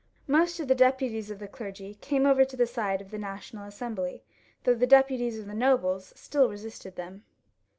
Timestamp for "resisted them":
6.49-7.23